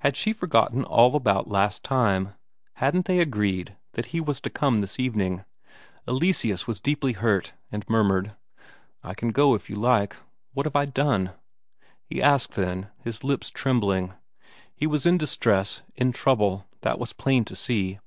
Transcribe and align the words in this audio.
Had 0.00 0.14
she 0.14 0.34
forgotten 0.34 0.84
all 0.84 1.16
about 1.16 1.48
last 1.48 1.82
time? 1.82 2.34
Hadn't 2.74 3.06
they 3.06 3.18
agreed 3.20 3.74
that 3.92 4.04
he 4.12 4.20
was 4.20 4.38
to 4.42 4.50
come 4.50 4.82
this 4.82 5.00
evening? 5.00 5.42
Eleseus 6.06 6.66
was 6.66 6.80
deeply 6.82 7.14
hurt, 7.14 7.54
and 7.72 7.82
murmured: 7.88 8.36
"I 9.02 9.14
can 9.14 9.30
go, 9.30 9.54
if 9.54 9.70
you 9.70 9.76
like. 9.76 10.16
What 10.52 10.66
have 10.66 10.76
I 10.76 10.84
done?" 10.84 11.30
he 12.04 12.20
asked 12.20 12.56
then, 12.56 12.88
his 13.00 13.24
lips 13.24 13.48
trembling. 13.48 14.12
He 14.76 14.86
was 14.86 15.06
in 15.06 15.16
distress, 15.16 15.80
in 15.94 16.12
trouble, 16.12 16.66
that 16.82 16.98
was 16.98 17.14
plain 17.14 17.46
to 17.46 17.56
see. 17.56 17.98